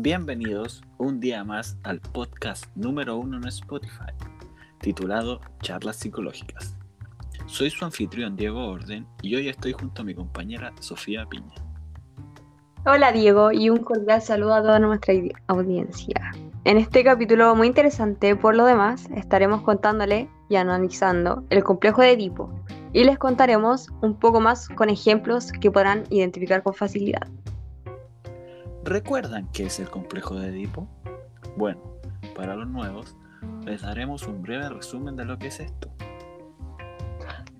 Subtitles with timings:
[0.00, 4.12] Bienvenidos un día más al podcast número uno en Spotify,
[4.80, 6.76] titulado Charlas Psicológicas.
[7.46, 11.52] Soy su anfitrión Diego Orden y hoy estoy junto a mi compañera Sofía Piña.
[12.86, 15.14] Hola Diego y un cordial saludo a toda nuestra
[15.48, 16.30] audiencia.
[16.62, 22.12] En este capítulo muy interesante, por lo demás, estaremos contándole y analizando el complejo de
[22.12, 22.48] Edipo
[22.92, 27.26] y les contaremos un poco más con ejemplos que podrán identificar con facilidad.
[28.88, 30.88] ¿Recuerdan qué es el complejo de Edipo?
[31.58, 31.78] Bueno,
[32.34, 33.14] para los nuevos,
[33.66, 35.90] les daremos un breve resumen de lo que es esto.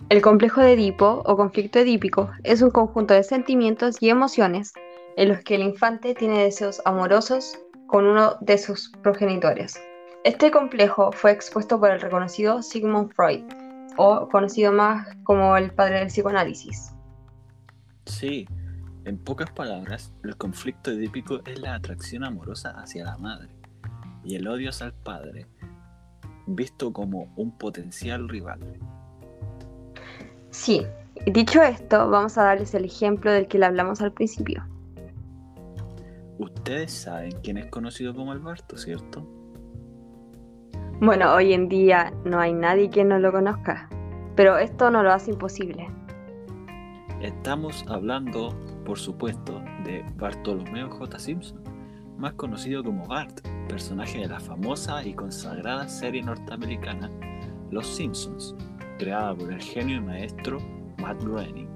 [0.08, 4.72] El complejo de Edipo o conflicto edípico es un conjunto de sentimientos y emociones
[5.18, 7.58] en los que el infante tiene deseos amorosos
[7.88, 9.78] con uno de sus progenitores.
[10.24, 13.44] Este complejo fue expuesto por el reconocido Sigmund Freud,
[13.98, 16.94] o conocido más como el padre del psicoanálisis.
[18.06, 18.48] Sí,
[19.08, 23.48] en pocas palabras, el conflicto edípico es la atracción amorosa hacia la madre
[24.22, 25.46] y el odio hacia el padre,
[26.46, 28.60] visto como un potencial rival.
[30.50, 30.86] Sí,
[31.26, 34.66] dicho esto, vamos a darles el ejemplo del que le hablamos al principio.
[36.38, 39.26] Ustedes saben quién es conocido como el Barto, ¿cierto?
[41.00, 43.88] Bueno, hoy en día no hay nadie que no lo conozca,
[44.36, 45.88] pero esto no lo hace imposible.
[47.22, 48.54] Estamos hablando,
[48.88, 51.18] por supuesto, de Bartolomeo J.
[51.18, 51.62] Simpson,
[52.16, 57.10] más conocido como Bart, personaje de la famosa y consagrada serie norteamericana
[57.70, 58.56] Los Simpsons,
[58.98, 60.58] creada por el genio y maestro
[60.96, 61.68] Matt Groening.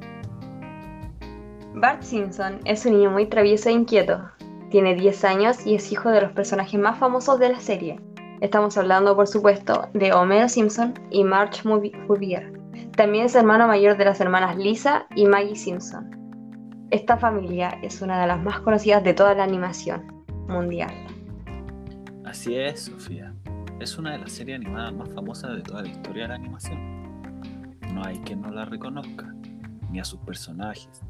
[1.74, 4.22] Bart Simpson es un niño muy travieso e inquieto,
[4.70, 8.00] tiene 10 años y es hijo de los personajes más famosos de la serie.
[8.40, 12.58] Estamos hablando, por supuesto, de Homero Simpson y Marge Fourbier.
[12.96, 16.21] También es hermano mayor de las hermanas Lisa y Maggie Simpson.
[16.92, 20.92] Esta familia es una de las más conocidas de toda la animación mundial.
[22.26, 23.34] Así es, Sofía.
[23.80, 27.80] Es una de las series animadas más famosas de toda la historia de la animación.
[27.94, 29.34] No hay quien no la reconozca,
[29.90, 31.00] ni a sus personajes.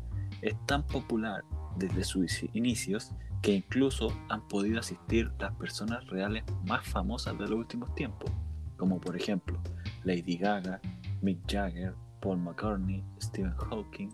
[0.41, 1.43] Es tan popular
[1.75, 3.11] desde sus inicios
[3.43, 8.31] que incluso han podido asistir las personas reales más famosas de los últimos tiempos,
[8.77, 9.59] como por ejemplo
[10.05, 10.81] Lady Gaga,
[11.23, 14.11] Mick Jagger, Paul McCartney, Stephen Hawking.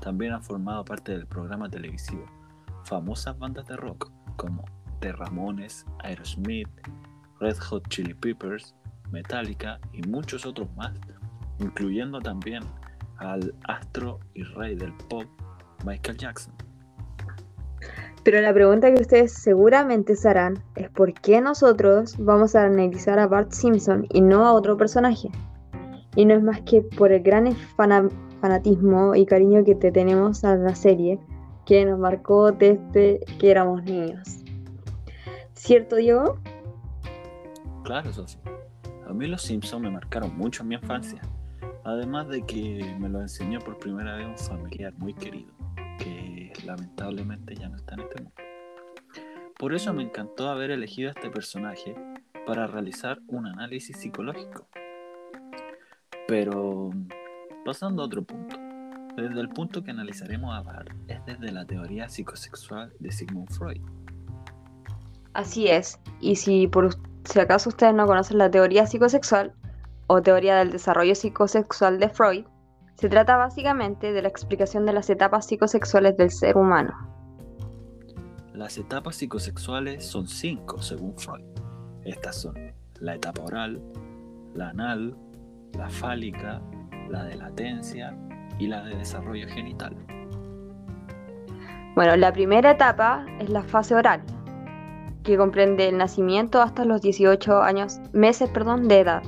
[0.00, 2.24] También han formado parte del programa televisivo
[2.84, 4.64] famosas bandas de rock como
[5.00, 6.68] The Ramones, Aerosmith,
[7.38, 8.74] Red Hot Chili Peppers,
[9.10, 10.92] Metallica y muchos otros más,
[11.58, 12.62] incluyendo también
[13.18, 15.24] al astro y rey del pop
[15.84, 16.54] Michael Jackson.
[18.22, 23.18] Pero la pregunta que ustedes seguramente se harán es por qué nosotros vamos a analizar
[23.18, 25.30] a Bart Simpson y no a otro personaje.
[26.16, 28.29] Y no es más que por el gran fanatismo
[29.14, 31.18] y cariño que te tenemos a la serie
[31.66, 34.38] que nos marcó desde que éramos niños.
[35.54, 36.38] ¿Cierto, Diego?
[37.84, 38.38] Claro, Sofi.
[39.06, 41.20] A mí los Simpsons me marcaron mucho en mi infancia.
[41.84, 45.52] Además de que me lo enseñó por primera vez un familiar muy querido
[45.98, 48.36] que lamentablemente ya no está en este mundo.
[49.58, 51.94] Por eso me encantó haber elegido a este personaje
[52.46, 54.66] para realizar un análisis psicológico.
[56.26, 56.90] Pero
[57.64, 58.56] pasando a otro punto,
[59.16, 63.80] desde el punto que analizaremos a Bart es desde la teoría psicosexual de Sigmund Freud.
[65.34, 66.94] Así es, y si por
[67.24, 69.52] si acaso ustedes no conocen la teoría psicosexual
[70.06, 72.44] o teoría del desarrollo psicosexual de Freud,
[72.94, 76.92] se trata básicamente de la explicación de las etapas psicosexuales del ser humano.
[78.54, 81.46] Las etapas psicosexuales son cinco según Freud.
[82.04, 82.54] Estas son
[82.98, 83.80] la etapa oral,
[84.54, 85.16] la anal,
[85.72, 86.60] la fálica,
[87.10, 88.16] la de latencia
[88.58, 89.96] y la de desarrollo genital.
[91.94, 94.22] Bueno, la primera etapa es la fase oral,
[95.24, 99.22] que comprende el nacimiento hasta los 18 años, meses perdón, de edad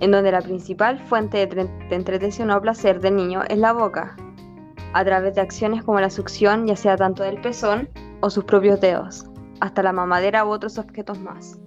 [0.00, 4.16] en donde la principal fuente de, entretención o placer del niño es la boca,
[4.92, 7.88] a través de acciones como la succión, ya sea tanto del pezón
[8.20, 9.26] o sus propios dedos,
[9.60, 11.60] hasta la mamadera u otros objetos más.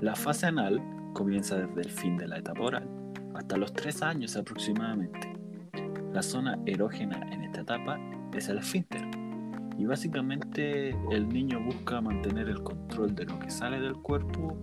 [0.00, 0.82] La fase anal
[1.12, 2.88] comienza desde el fin de la etapa oral,
[3.34, 5.32] hasta los 3 años aproximadamente.
[6.12, 7.98] La zona erógena en esta etapa
[8.32, 9.04] es el esfínter,
[9.76, 14.56] y básicamente el niño busca mantener el control de lo que sale del cuerpo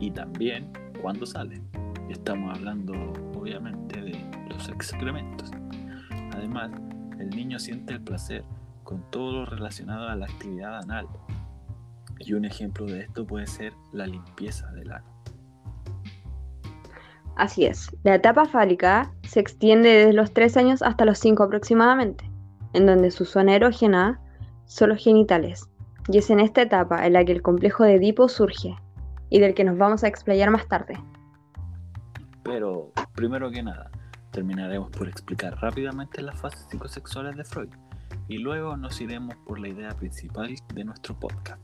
[0.00, 0.70] y también
[1.00, 1.60] cuando sale.
[2.08, 2.92] estamos hablando
[3.34, 4.18] obviamente de
[4.48, 5.50] los excrementos.
[6.34, 6.70] Además,
[7.18, 8.44] el niño siente el placer
[8.84, 11.06] con todo lo relacionado a la actividad anal.
[12.18, 15.21] Y un ejemplo de esto puede ser la limpieza del ano.
[17.36, 22.30] Así es, la etapa fálica se extiende desde los 3 años hasta los 5 aproximadamente,
[22.74, 24.20] en donde su zona erógena
[24.66, 25.68] son los genitales,
[26.08, 28.76] y es en esta etapa en la que el complejo de Edipo surge,
[29.30, 30.98] y del que nos vamos a explayar más tarde.
[32.42, 33.90] Pero, primero que nada,
[34.30, 37.70] terminaremos por explicar rápidamente las fases psicosexuales de Freud,
[38.28, 41.60] y luego nos iremos por la idea principal de nuestro podcast.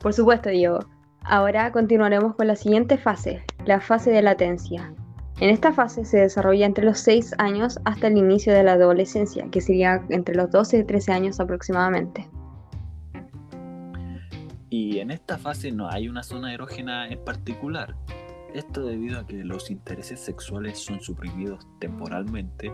[0.00, 0.80] Por supuesto, Diego.
[1.28, 4.94] Ahora continuaremos con la siguiente fase, la fase de latencia.
[5.40, 9.48] En esta fase se desarrolla entre los 6 años hasta el inicio de la adolescencia,
[9.50, 12.30] que sería entre los 12 y 13 años aproximadamente.
[14.70, 17.96] Y en esta fase no hay una zona erógena en particular.
[18.54, 22.72] Esto debido a que los intereses sexuales son suprimidos temporalmente,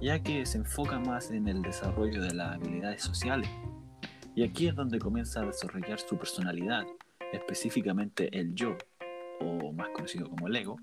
[0.00, 3.50] ya que se enfoca más en el desarrollo de las habilidades sociales.
[4.36, 6.84] Y aquí es donde comienza a desarrollar su personalidad,
[7.32, 8.76] específicamente el yo,
[9.40, 10.76] o más conocido como el ego,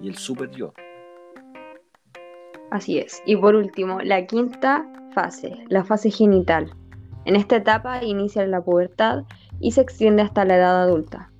[0.00, 0.72] y el super yo.
[2.70, 3.22] Así es.
[3.24, 4.84] Y por último, la quinta
[5.14, 6.72] fase, la fase genital.
[7.24, 9.24] En esta etapa inicia la pubertad
[9.60, 11.30] y se extiende hasta la edad adulta.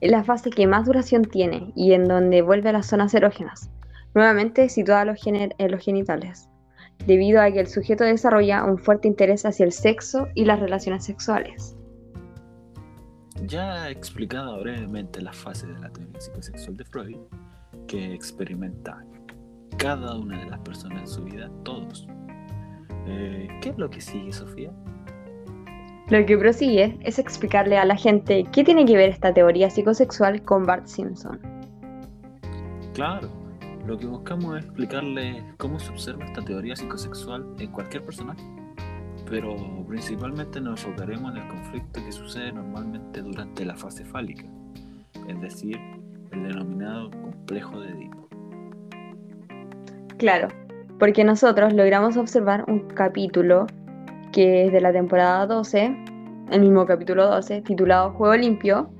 [0.00, 3.70] Es la fase que más duración tiene y en donde vuelve a las zonas erógenas,
[4.14, 6.48] nuevamente situada en los genitales,
[7.06, 11.04] debido a que el sujeto desarrolla un fuerte interés hacia el sexo y las relaciones
[11.04, 11.76] sexuales.
[13.46, 17.16] Ya he explicado brevemente las fases de la teoría psicosexual de Freud,
[17.88, 19.02] que experimenta
[19.78, 22.06] cada una de las personas en su vida, todos.
[23.06, 24.70] Eh, ¿Qué es lo que sigue, Sofía?
[26.08, 30.42] Lo que prosigue es explicarle a la gente qué tiene que ver esta teoría psicosexual
[30.42, 31.40] con Bart Simpson.
[32.94, 33.28] Claro,
[33.86, 38.59] lo que buscamos es explicarle cómo se observa esta teoría psicosexual en cualquier personaje
[39.30, 39.56] pero
[39.86, 44.44] principalmente nos enfocaremos en el conflicto que sucede normalmente durante la fase fálica,
[45.28, 45.78] es decir,
[46.32, 48.28] el denominado complejo de Edipo.
[50.18, 50.48] Claro,
[50.98, 53.66] porque nosotros logramos observar un capítulo
[54.32, 55.96] que es de la temporada 12,
[56.50, 58.90] el mismo capítulo 12, titulado Juego Limpio,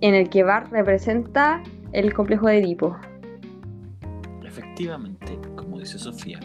[0.00, 1.62] en el que Bart representa
[1.92, 2.96] el complejo de Edipo.
[4.42, 6.40] Efectivamente, como dice Sofía,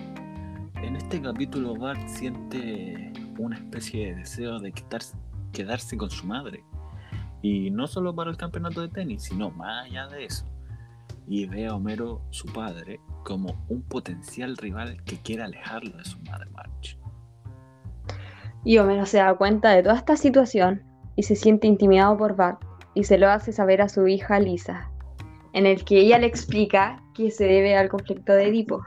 [0.83, 4.73] en este capítulo Bart siente una especie de deseo de
[5.51, 6.63] quedarse con su madre.
[7.41, 10.45] Y no solo para el campeonato de tenis, sino más allá de eso.
[11.27, 16.19] Y ve a Homero, su padre, como un potencial rival que quiere alejarlo de su
[16.19, 16.97] madre March.
[18.63, 20.83] Y Homero se da cuenta de toda esta situación
[21.15, 22.61] y se siente intimidado por Bart
[22.93, 24.89] y se lo hace saber a su hija Lisa,
[25.53, 28.83] en el que ella le explica que se debe al conflicto de Edipo.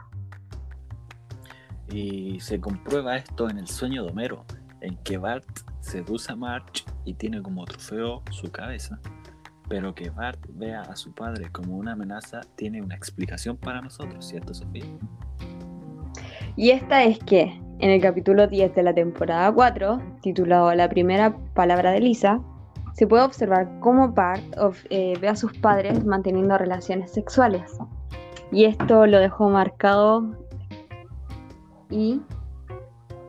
[1.91, 4.45] Y se comprueba esto en el sueño de Homero,
[4.79, 5.45] en que Bart
[5.81, 8.99] seduce a March y tiene como trofeo su cabeza.
[9.67, 14.25] Pero que Bart vea a su padre como una amenaza tiene una explicación para nosotros,
[14.25, 14.85] ¿cierto, Sofía?
[16.55, 21.35] Y esta es que, en el capítulo 10 de la temporada 4, titulado La primera
[21.53, 22.41] palabra de Lisa,
[22.93, 24.43] se puede observar cómo Bart
[24.89, 27.71] eh, ve a sus padres manteniendo relaciones sexuales.
[28.51, 30.40] Y esto lo dejó marcado
[31.91, 32.21] y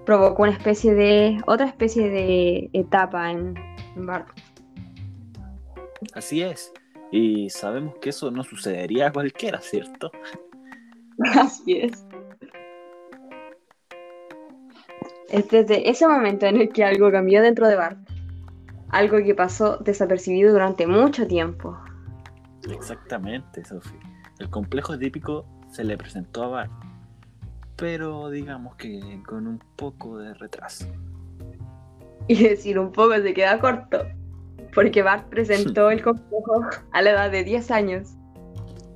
[0.07, 3.55] provocó una especie de otra especie de etapa en,
[3.97, 4.29] Bart.
[6.15, 6.73] Así es.
[7.11, 10.11] Y sabemos que eso no sucedería a cualquiera, ¿cierto?
[11.39, 12.07] Así es.
[15.29, 17.99] Es desde ese momento en el que algo cambió dentro de Bart.
[18.89, 21.79] Algo que pasó desapercibido durante mucho tiempo.
[22.71, 23.99] Exactamente, Sophie.
[24.39, 26.92] El complejo típico se le presentó a Bart
[27.77, 30.87] pero digamos que con un poco de retraso.
[32.29, 34.07] Y decir un poco se queda corto,
[34.75, 38.17] porque Bart presentó el complejo a la edad de 10 años.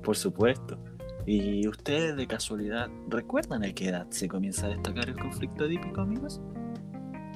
[0.03, 0.77] Por supuesto.
[1.25, 5.99] ¿Y ustedes de casualidad recuerdan a qué edad se comienza a destacar el conflicto edípico,
[5.99, 6.39] amigos?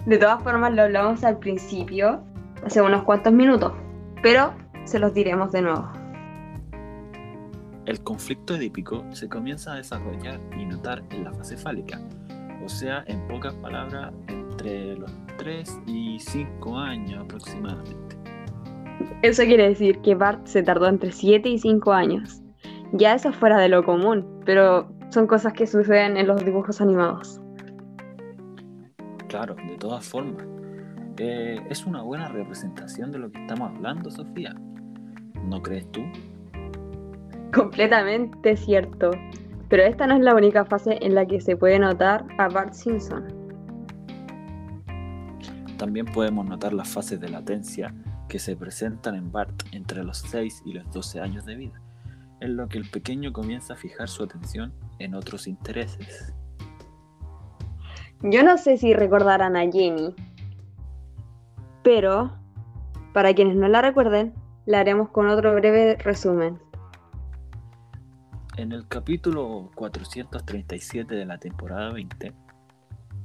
[0.05, 2.24] De todas formas, lo hablamos al principio,
[2.63, 3.74] hace unos cuantos minutos,
[4.24, 4.53] pero
[4.86, 6.00] se los diremos de nuevo.
[7.85, 12.00] El conflicto edípico se comienza a desarrollar y notar en la fase fálica,
[12.63, 18.17] o sea, en pocas palabras, entre los 3 y 5 años aproximadamente.
[19.23, 22.43] Eso quiere decir que Bart se tardó entre 7 y 5 años.
[22.93, 27.41] Ya eso fuera de lo común, pero son cosas que suceden en los dibujos animados.
[29.27, 30.45] Claro, de todas formas.
[31.17, 34.55] Eh, es una buena representación de lo que estamos hablando, Sofía.
[35.45, 36.01] ¿No crees tú?
[37.53, 39.12] Completamente cierto.
[39.70, 42.74] Pero esta no es la única fase en la que se puede notar a Bart
[42.74, 43.27] Simpson.
[45.77, 47.93] También podemos notar las fases de latencia
[48.29, 51.81] que se presentan en Bart entre los 6 y los 12 años de vida,
[52.39, 56.34] en lo que el pequeño comienza a fijar su atención en otros intereses.
[58.22, 60.15] Yo no sé si recordarán a Jenny,
[61.84, 62.31] pero
[63.13, 64.34] para quienes no la recuerden,
[64.65, 66.60] la haremos con otro breve resumen.
[68.58, 72.34] En el capítulo 437 de la temporada 20,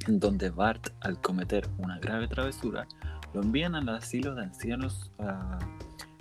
[0.06, 2.87] en donde Bart, al cometer una grave travesura,
[3.35, 5.59] lo envían al asilo de ancianos a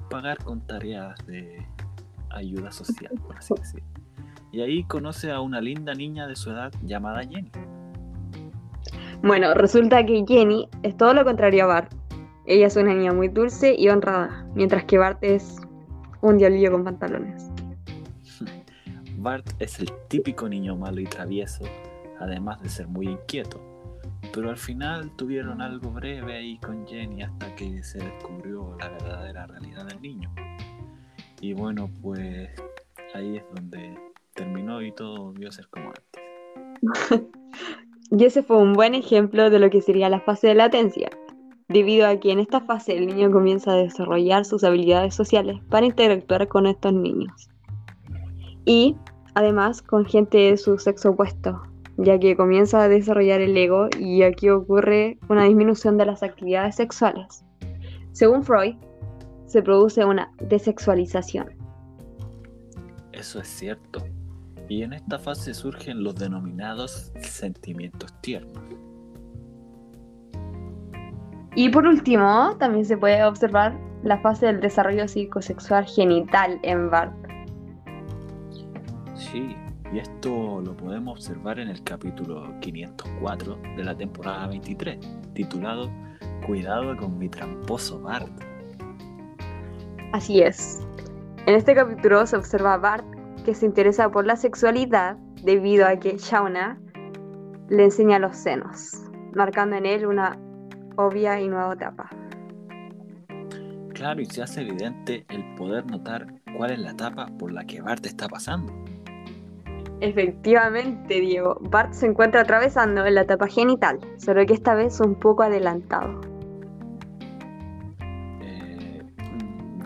[0.10, 1.64] pagar con tareas de
[2.32, 3.86] ayuda social, por así decirlo.
[4.52, 7.52] Y ahí conoce a una linda niña de su edad llamada Jenny.
[9.22, 11.94] Bueno, resulta que Jenny es todo lo contrario a Bart.
[12.48, 15.58] Ella es una niña muy dulce y honrada, mientras que Bart es
[16.22, 17.55] un diablillo con pantalones.
[19.26, 21.64] Bart es el típico niño malo y travieso,
[22.20, 23.60] además de ser muy inquieto.
[24.32, 29.48] Pero al final tuvieron algo breve ahí con Jenny hasta que se descubrió la verdadera
[29.48, 30.32] realidad del niño.
[31.42, 32.52] Y bueno, pues
[33.16, 33.98] ahí es donde
[34.36, 37.24] terminó y todo a ser como antes.
[38.12, 41.10] y ese fue un buen ejemplo de lo que sería la fase de latencia,
[41.68, 45.88] debido a que en esta fase el niño comienza a desarrollar sus habilidades sociales para
[45.88, 47.50] interactuar con estos niños.
[48.68, 48.96] Y
[49.36, 51.62] además con gente de su sexo opuesto,
[51.98, 56.76] ya que comienza a desarrollar el ego y aquí ocurre una disminución de las actividades
[56.76, 57.44] sexuales.
[58.12, 58.76] Según Freud,
[59.46, 61.50] se produce una desexualización.
[63.12, 64.04] Eso es cierto.
[64.68, 68.64] Y en esta fase surgen los denominados sentimientos tiernos.
[71.56, 77.14] Y por último, también se puede observar la fase del desarrollo psicosexual genital en Bart,
[79.36, 79.54] Sí,
[79.92, 84.98] y esto lo podemos observar en el capítulo 504 de la temporada 23,
[85.34, 85.92] titulado
[86.48, 88.32] Cuidado con mi tramposo Bart.
[90.14, 90.80] Así es.
[91.48, 93.06] En este capítulo se observa a Bart
[93.44, 96.80] que se interesa por la sexualidad debido a que Shauna
[97.68, 99.02] le enseña los senos,
[99.34, 100.40] marcando en él una
[100.96, 102.10] obvia y nueva etapa.
[103.94, 106.26] Claro, y se hace evidente el poder notar
[106.56, 108.85] cuál es la etapa por la que Bart está pasando.
[110.02, 111.58] Efectivamente, Diego.
[111.62, 116.20] Bart se encuentra atravesando en la etapa genital, solo que esta vez un poco adelantado.
[118.42, 119.02] Eh,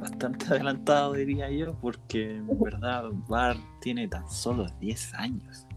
[0.01, 5.67] bastante adelantado, diría yo, porque en verdad Bart tiene tan solo 10 años.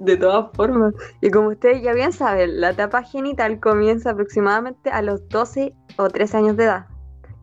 [0.00, 5.02] De todas formas, y como ustedes ya bien saben, la etapa genital comienza aproximadamente a
[5.02, 6.86] los 12 o 13 años de edad,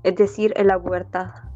[0.03, 1.50] es decir, en la pubertad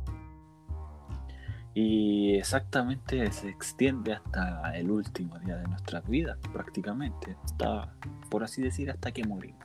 [1.77, 7.94] y exactamente se extiende hasta el último día de nuestras vidas, prácticamente, hasta,
[8.29, 9.62] por así decir, hasta que morimos.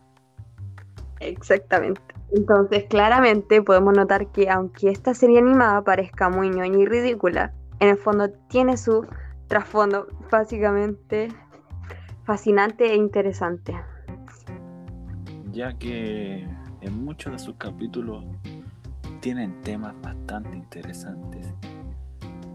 [1.21, 2.03] Exactamente.
[2.33, 7.91] Entonces, claramente podemos notar que aunque esta serie animada parezca muy ñoña y ridícula, en
[7.91, 9.07] el fondo tiene su
[9.47, 11.29] trasfondo básicamente
[12.25, 13.73] fascinante e interesante.
[15.53, 16.45] Ya que
[16.81, 18.25] en muchos de sus capítulos
[19.21, 21.55] tienen temas bastante interesantes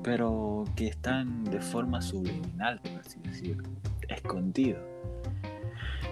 [0.05, 3.67] pero que están de forma subliminal, por así decirlo,
[4.07, 4.83] escondidos,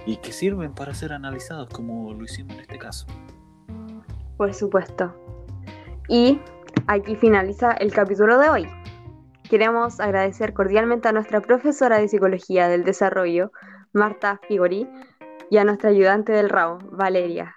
[0.07, 3.05] y que sirven para ser analizados como lo hicimos en este caso.
[4.35, 5.15] Por supuesto.
[6.09, 6.39] Y
[6.87, 8.67] aquí finaliza el capítulo de hoy.
[9.47, 13.51] Queremos agradecer cordialmente a nuestra profesora de Psicología del Desarrollo,
[13.93, 14.89] Marta Figori,
[15.51, 17.55] y a nuestra ayudante del RAO, Valeria,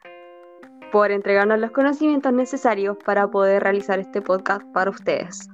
[0.92, 5.48] por entregarnos los conocimientos necesarios para poder realizar este podcast para ustedes.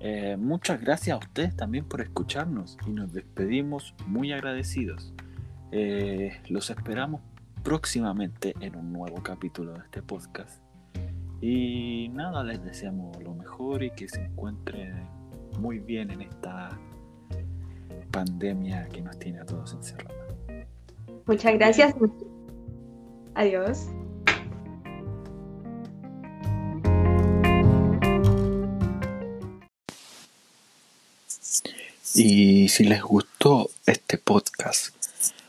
[0.00, 5.12] Eh, muchas gracias a ustedes también por escucharnos y nos despedimos muy agradecidos.
[5.72, 7.20] Eh, los esperamos
[7.62, 10.62] próximamente en un nuevo capítulo de este podcast.
[11.42, 15.06] Y nada, les deseamos lo mejor y que se encuentren
[15.58, 16.70] muy bien en esta
[18.10, 20.16] pandemia que nos tiene a todos encerrados.
[21.26, 21.94] Muchas gracias.
[23.34, 23.88] Adiós.
[32.22, 34.94] Y si les gustó este podcast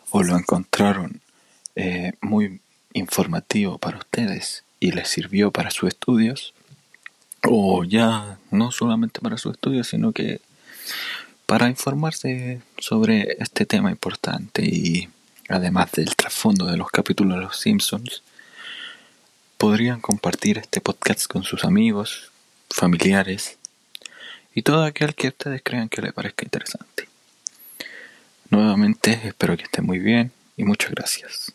[0.09, 1.19] o lo encontraron
[1.75, 2.61] eh, muy
[2.93, 6.53] informativo para ustedes y les sirvió para sus estudios,
[7.43, 10.39] o ya no solamente para sus estudios, sino que
[11.45, 15.09] para informarse sobre este tema importante y
[15.49, 18.23] además del trasfondo de los capítulos de Los Simpsons,
[19.57, 22.31] podrían compartir este podcast con sus amigos,
[22.69, 23.57] familiares,
[24.53, 27.07] y todo aquel que ustedes crean que le parezca interesante.
[28.49, 31.53] Nuevamente espero que estén muy bien y muchas gracias.